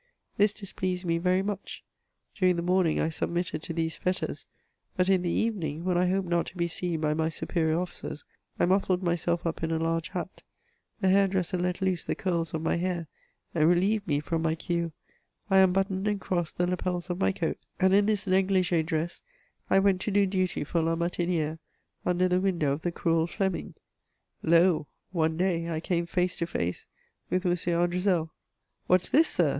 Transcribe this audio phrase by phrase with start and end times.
[0.35, 1.83] This displeased me very much;
[2.33, 4.47] during the morning I submitted to these fetters,
[4.97, 8.25] but in the evening, when I hoped not to be seen by my superior officers,
[8.57, 10.41] I muffled myself up in a large hat;
[11.01, 13.05] the hair dresser let loose the curls of my hair,
[13.53, 14.91] and relieved me from my queue;
[15.49, 19.21] 1 unbuttoned and crossed the lappels of my coat, and in this n^glig^ dress,
[19.69, 21.59] I went to do duty for La Martini^re,
[22.07, 23.75] under the window of the cruel Fleming.
[24.41, 26.87] Lol one day, I came face to face
[27.29, 27.51] with M.
[27.51, 28.31] Andrezel:
[28.87, 29.27] What's this.
[29.27, 29.49] Sir